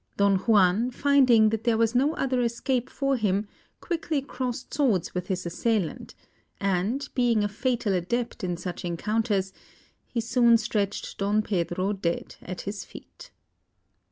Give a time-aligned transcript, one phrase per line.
[0.17, 3.47] Don Juan, finding that there was no other escape for him,
[3.81, 6.15] quickly crossed swords with his assailant;
[6.59, 9.53] and, being a fatal adept in such encounters,
[10.07, 13.29] he soon stretched Don Pedro dead at his feet.